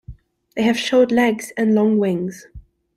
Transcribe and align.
They 0.55 0.63
have 0.63 0.79
short 0.79 1.11
legs 1.11 1.53
and 1.57 1.75
long 1.75 1.99
wings. 1.99 2.47